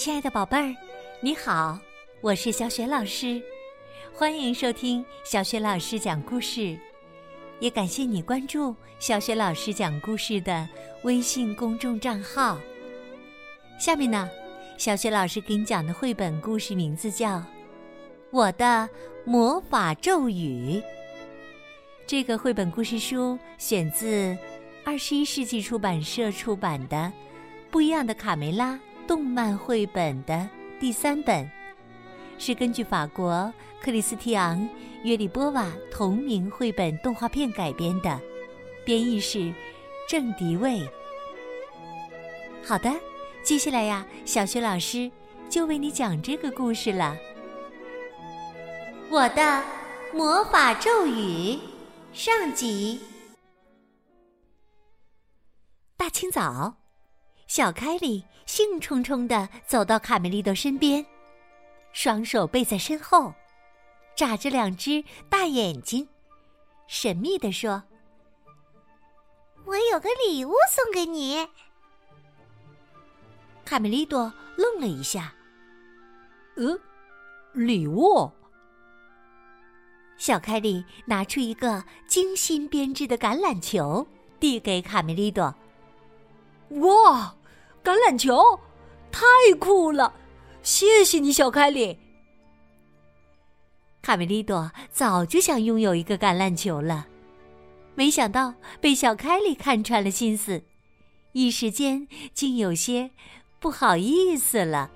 [0.00, 0.74] 亲爱的宝贝儿，
[1.20, 1.78] 你好，
[2.22, 3.38] 我是小雪老师，
[4.14, 6.74] 欢迎收听小雪老师讲故事，
[7.58, 10.66] 也感谢你关注小雪老师讲故事的
[11.02, 12.58] 微信公众账号。
[13.78, 14.26] 下面呢，
[14.78, 17.36] 小雪老师给你讲的绘本故事名字叫
[18.30, 18.88] 《我的
[19.26, 20.80] 魔法咒语》。
[22.06, 24.34] 这个绘本故事书选自
[24.82, 26.96] 二十一世纪出版社出版的
[27.70, 28.72] 《不一样的卡梅拉》。
[29.10, 31.50] 动漫绘本的第三本，
[32.38, 33.52] 是根据法国
[33.82, 34.56] 克里斯蒂昂·
[35.02, 38.20] 约里波瓦同名绘本动画片改编的，
[38.84, 39.52] 编译是
[40.08, 40.88] 郑迪卫。
[42.64, 42.88] 好的，
[43.42, 45.10] 接下来呀，小学老师
[45.48, 47.16] 就为你讲这个故事了。
[49.10, 49.64] 我的
[50.14, 51.58] 魔法咒语
[52.12, 53.00] 上集。
[55.96, 56.79] 大清早。
[57.50, 61.04] 小凯莉兴冲冲地走到卡梅利多身边，
[61.92, 63.34] 双手背在身后，
[64.14, 66.08] 眨着两只大眼睛，
[66.86, 67.82] 神秘地说
[69.66, 71.48] ：“我有个礼物送给你。”
[73.66, 75.34] 卡梅利多愣了一下
[76.54, 76.78] ，“呃，
[77.52, 78.30] 礼物？”
[80.16, 84.06] 小凯莉拿出一个精心编织的橄榄球，
[84.38, 85.52] 递给卡梅利多
[86.86, 87.34] ，“哇！”
[87.82, 88.60] 橄榄球，
[89.10, 89.22] 太
[89.58, 90.12] 酷了！
[90.62, 91.98] 谢谢你，小凯莉。
[94.02, 97.06] 卡梅利多早就想拥有一个橄榄球了，
[97.94, 100.62] 没想到被小凯莉看穿了心思，
[101.32, 103.10] 一时间竟有些
[103.58, 104.90] 不好意思了。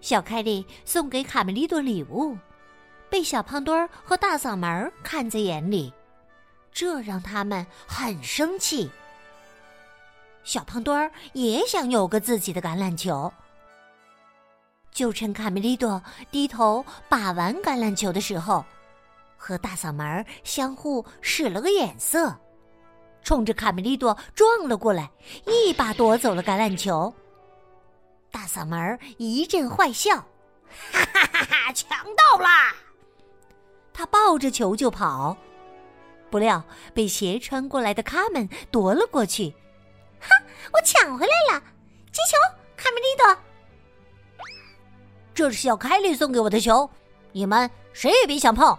[0.00, 2.36] 小凯莉送给卡梅利多礼物，
[3.08, 5.92] 被小胖墩儿和大嗓门看在眼里，
[6.72, 8.90] 这让他们很生气。
[10.44, 13.32] 小胖墩儿也想有个自己的橄榄球，
[14.90, 18.64] 就趁卡梅利多低头把玩橄榄球的时候，
[19.36, 22.36] 和大嗓门相互使了个眼色，
[23.22, 25.10] 冲着卡梅利多撞了过来，
[25.46, 27.14] 一把夺走了橄榄球。
[28.30, 30.16] 大嗓门一阵坏笑，
[30.92, 31.72] 哈哈哈哈！
[31.72, 32.74] 抢到啦！
[33.92, 35.36] 他抱着球就跑，
[36.30, 39.54] 不料被斜穿过来的卡门夺了过去。
[40.72, 41.60] 我抢回来了，
[42.10, 42.36] 接球，
[42.76, 43.42] 卡梅利多。
[45.34, 46.88] 这是小凯莉送给我的球，
[47.32, 48.76] 你们谁也别想碰。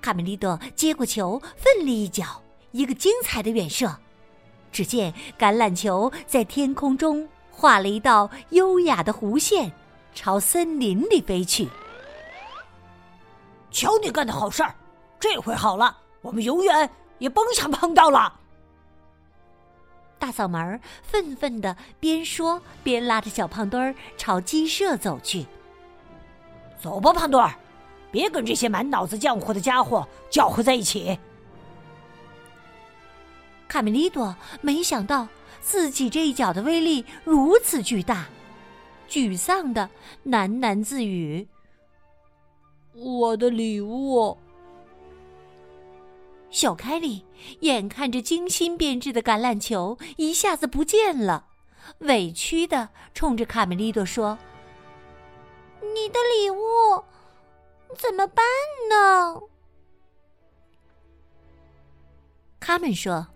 [0.00, 2.42] 卡梅利多接过球，奋力一脚，
[2.72, 3.94] 一个精彩的远射。
[4.70, 9.72] 只见橄榄球在天空中画了一道优雅的弧线，
[10.14, 11.68] 朝森林里飞去。
[13.70, 14.74] 瞧你干的好事儿，
[15.18, 16.88] 这回好了，我们永远
[17.18, 18.32] 也甭想碰到了。
[20.18, 25.46] 大嗓门愤愤的边说边拉着小胖墩儿朝鸡舍走去。
[26.80, 27.54] 走吧，胖墩儿，
[28.10, 31.18] 别跟这些满脑子浆糊的家伙搅和在一起。
[33.68, 35.28] 卡梅利多没想到
[35.60, 38.26] 自己这一脚的威力如此巨大，
[39.08, 39.90] 沮丧的
[40.26, 41.46] 喃喃自语
[42.94, 44.36] ：“我的礼物。”
[46.50, 47.24] 小凯莉
[47.60, 51.46] 眼看着精心编织的橄榄球一下子不见了，
[51.98, 54.38] 委屈的冲着卡梅利多说
[55.94, 56.56] ：“你的礼物
[57.96, 58.44] 怎么办
[58.88, 59.40] 呢？”
[62.58, 63.28] 他们说：“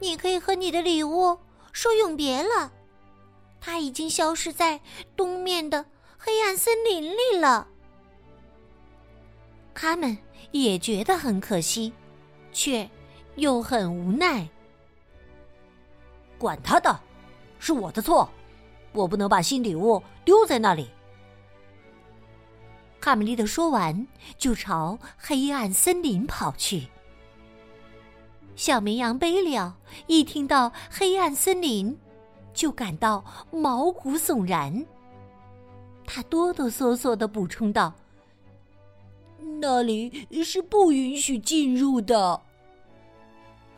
[0.00, 1.38] 你可以和你的礼物
[1.72, 2.72] 说永别了，
[3.60, 4.80] 它已经消失在
[5.14, 5.84] 东面的
[6.18, 7.68] 黑暗森林里了。”
[9.74, 10.16] 他们。
[10.50, 11.92] 也觉得很可惜，
[12.52, 12.88] 却
[13.36, 14.48] 又很无奈。
[16.38, 16.98] 管他的，
[17.58, 18.28] 是我的错，
[18.92, 20.88] 我不能把新礼物丢在那里。
[23.00, 24.06] 卡梅利多说完，
[24.36, 26.88] 就朝黑暗森林跑去。
[28.56, 29.72] 小绵羊贝利奥
[30.06, 31.98] 一听到黑暗森林，
[32.52, 34.84] 就感到毛骨悚然。
[36.04, 37.94] 他哆哆嗦嗦的补充道。
[39.60, 42.40] 那里是不允许进入的。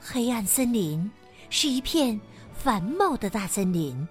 [0.00, 1.10] 黑暗森林
[1.50, 2.18] 是一片
[2.54, 4.06] 繁茂的大森林，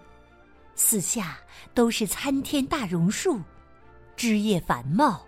[0.75, 1.39] 四下
[1.73, 3.39] 都是参天大榕树，
[4.17, 5.25] 枝叶繁茂。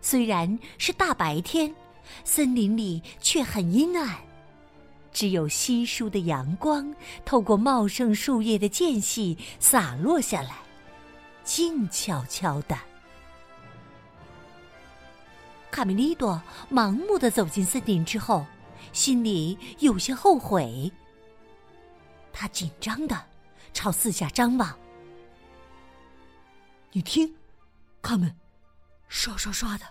[0.00, 1.74] 虽然是大白天，
[2.24, 4.16] 森林里却很阴暗，
[5.12, 6.94] 只有稀疏的阳光
[7.24, 10.56] 透过茂盛树叶的间隙洒落下来，
[11.42, 12.78] 静悄悄的。
[15.74, 16.40] 卡梅利多
[16.70, 18.46] 盲目的走进森林之后，
[18.92, 20.88] 心里有些后悔。
[22.32, 23.26] 他紧张的
[23.72, 24.78] 朝四下张望。
[26.92, 27.34] 你听，
[28.00, 28.32] 卡门，
[29.08, 29.84] 刷刷刷的，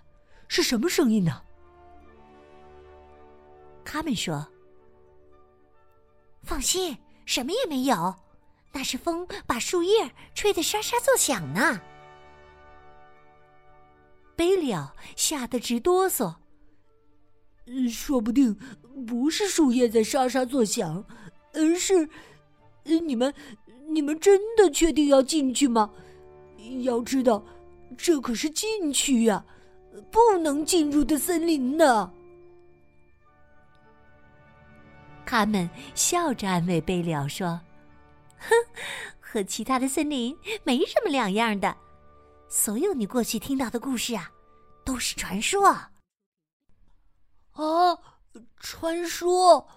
[0.47, 1.43] 是什么声音呢？
[3.83, 4.47] 卡门说
[6.43, 8.15] ：“放心，什么也没有，
[8.71, 11.81] 那是风把树叶吹得沙沙作响呢。”
[14.35, 16.35] 贝利奥吓得直哆嗦。
[17.89, 18.57] 说不定
[19.07, 21.05] 不是树叶在沙沙作响，
[21.53, 22.09] 而是……
[22.83, 23.33] 你们，
[23.87, 25.89] 你们真的确定要进去吗？
[26.81, 27.43] 要知道，
[27.97, 29.45] 这可是禁区呀，
[30.11, 32.11] 不能进入的森林呢。
[35.25, 37.61] 他们笑着安慰贝利奥说
[38.37, 38.49] ：“哼，
[39.21, 41.77] 和其他的森林没什么两样的。
[42.55, 44.31] 所有你过去听到的故事啊，
[44.85, 45.67] 都是传说。”
[47.53, 47.97] 啊，
[48.59, 49.67] 传说，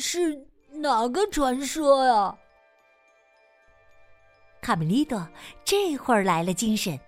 [0.00, 2.36] 是哪个传说呀？
[4.60, 5.28] 卡梅利多
[5.64, 6.98] 这会儿来了精神。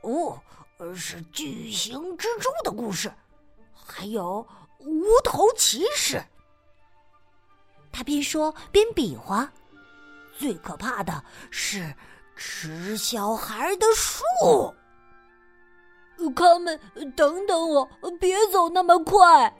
[0.00, 0.42] 哦，
[0.96, 3.12] 是巨型蜘蛛的故事，
[3.74, 4.48] 还有
[4.78, 6.24] 无头骑士。
[7.92, 9.52] 他边说边比划。
[10.38, 11.94] 最可怕的是
[12.36, 14.74] 吃小孩的树。
[16.34, 16.80] 他们，
[17.16, 17.88] 等等我，
[18.20, 19.54] 别走那么快。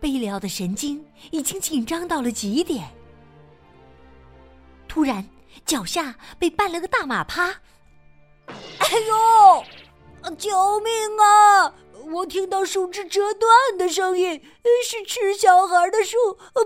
[0.00, 2.88] 贝里奥的神经已经紧张到了极点。
[4.88, 5.28] 突然，
[5.66, 7.48] 脚下被绊了个大马趴。
[8.46, 9.64] 哎呦！
[10.36, 11.74] 救命啊！
[12.12, 14.42] 我听到树枝折断的声音，
[14.84, 16.16] 是吃小孩的树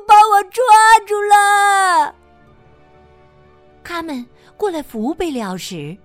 [0.06, 0.64] 把我抓
[1.06, 2.14] 住了。
[4.04, 4.24] 们
[4.56, 5.96] 过来扶贝利奥时。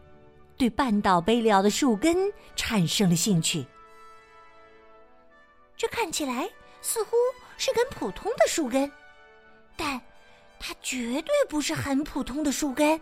[0.57, 2.18] 对绊倒贝利奥的树根
[2.54, 3.66] 产生了兴趣。
[5.78, 6.50] 这看起来
[6.81, 7.12] 似乎
[7.57, 8.92] 是根普通的树根，
[9.78, 10.01] 但
[10.60, 13.00] 它绝对不是很普通的树根。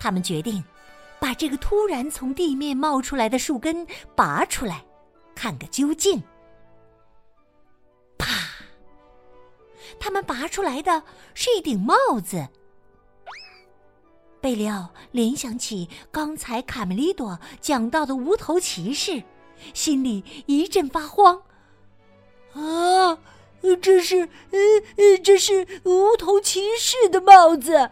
[0.00, 0.64] 他们决定
[1.20, 3.86] 把这个突然从地面冒出来的树根
[4.16, 4.84] 拔出来，
[5.32, 6.20] 看个究竟。
[9.98, 11.02] 他们拔出来的
[11.34, 11.94] 是一顶帽
[12.24, 12.48] 子。
[14.40, 19.22] 贝利奥联想起刚才卡梅利多讲到的无头骑士，
[19.74, 21.42] 心里一阵发慌。
[22.52, 23.18] 啊，
[23.82, 27.90] 这是，呃，这是无头骑士的帽子。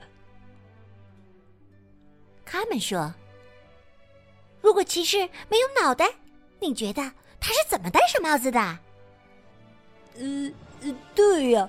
[2.44, 3.12] 他们说
[4.62, 6.08] ：“如果骑士没有脑袋，
[6.60, 7.02] 你觉得
[7.40, 8.78] 他是怎么戴上帽子的？”
[10.18, 10.52] 呃，
[11.14, 11.68] 对呀，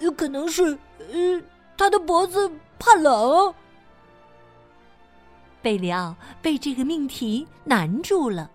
[0.00, 1.42] 有可能是，呃，
[1.76, 3.52] 他的脖子怕冷。
[5.60, 8.50] 贝里奥被这个命题难住了，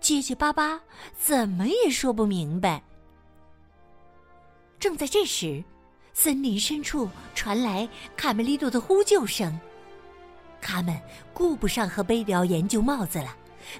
[0.00, 0.80] 结结巴巴，
[1.18, 2.82] 怎么也说不明白。
[4.78, 5.64] 正在这时，
[6.12, 9.58] 森林深处传来卡梅利多的呼救声。
[10.60, 10.96] 他们
[11.32, 13.34] 顾不上和贝里奥研究帽子了，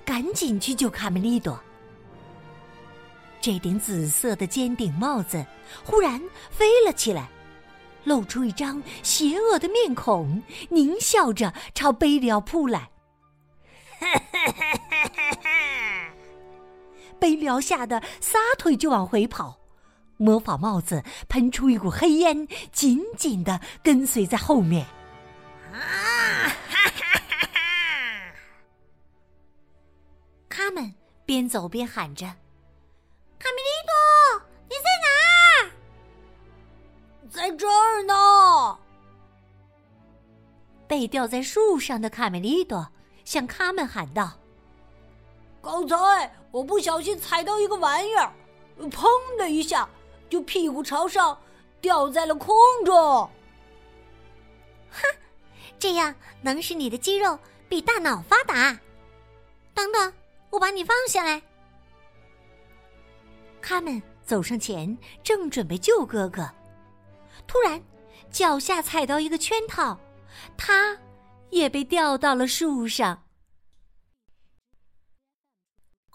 [0.05, 1.61] 赶紧去救卡梅利多。
[3.43, 5.45] 这顶紫色的尖顶帽子
[5.85, 6.19] 忽然
[6.49, 7.29] 飞了起来。
[8.05, 12.89] 露出一张邪恶的面孔，狞笑着朝贝里奥扑来。
[17.19, 19.59] 贝里奥吓得撒腿就往回跑，
[20.17, 24.87] 魔法帽子喷出一股黑烟，紧紧的跟随在后面。
[25.73, 25.79] 啊！
[25.79, 28.35] 哈哈哈哈
[30.49, 30.93] 他们
[31.25, 32.35] 边走边喊着。
[37.33, 38.79] 在这儿呢！
[40.87, 42.87] 被吊在树上的卡梅利多
[43.25, 44.33] 向他们喊道
[45.63, 48.31] ：“刚才我不小心踩到一个玩意儿，
[48.79, 49.07] 砰
[49.39, 49.89] 的一下，
[50.29, 51.37] 就屁股朝上
[51.81, 52.95] 掉在了空中。”
[54.93, 55.03] 哼，
[55.79, 58.79] 这样能使你的肌肉比大脑发达。
[59.73, 60.13] 等等，
[60.51, 61.43] 我把你放下来。
[63.63, 66.47] 他们走上前，正准备救哥哥。
[67.47, 67.83] 突然，
[68.31, 69.99] 脚下踩到一个圈套，
[70.57, 70.99] 他
[71.51, 73.25] 也被吊到了树上。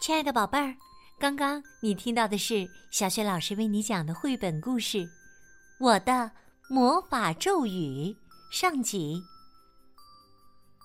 [0.02, 0.76] 亲爱的宝贝儿，
[1.20, 5.00] 刚刚你听到的是小雪老师为你讲的绘本故事
[5.80, 6.32] 《我的
[6.70, 8.14] 魔法咒语》
[8.52, 9.22] 上集。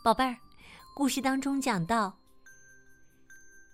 [0.03, 0.37] 宝贝儿，
[0.95, 2.19] 故事当中讲到，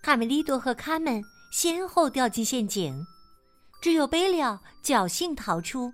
[0.03, 3.05] 卡梅利多和卡门先后掉进陷阱，
[3.81, 5.91] 只有贝利奥侥幸逃出。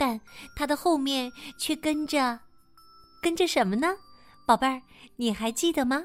[0.00, 0.18] 但
[0.56, 2.40] 它的后面却跟着，
[3.20, 3.98] 跟着什么呢？
[4.46, 4.80] 宝贝儿，
[5.16, 6.04] 你还记得吗？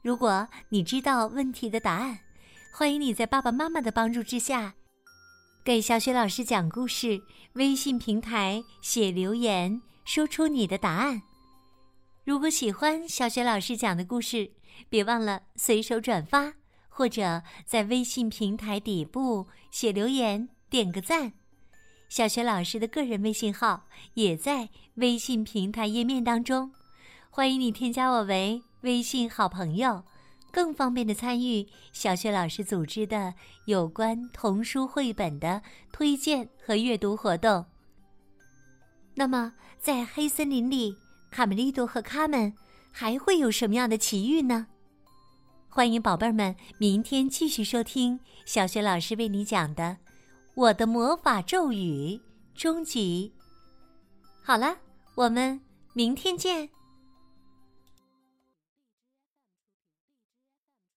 [0.00, 2.20] 如果你知道问题的答案，
[2.72, 4.72] 欢迎你在爸爸妈妈的帮助之下，
[5.62, 11.20] 给小雪老师讲故事，微信平台写留言，说出你的答案。
[12.24, 14.52] 如果喜欢小雪老师讲的故事，
[14.88, 16.54] 别忘了随手转发，
[16.88, 21.34] 或者在微信平台底部写留言，点个赞。
[22.14, 26.70] 小雪老师的个人微信号也在微信平台页面当中，
[27.30, 30.04] 欢迎你添加我为微信好朋友。
[30.50, 33.32] 更方便的参与小雪老师组织的
[33.64, 37.64] 有关童书绘本的推荐和阅读活动。
[39.14, 40.94] 那么，在黑森林里，
[41.30, 42.52] 卡梅利多和卡门
[42.90, 44.66] 还会有什么样的奇遇呢？
[45.70, 49.82] 欢迎宝贝儿们明天继续收听小雪老师为你讲的
[50.54, 52.20] 《我的魔法咒语》
[52.60, 53.32] 终极。
[54.42, 54.76] 好了，
[55.14, 55.60] 我们
[55.94, 56.68] 明天见。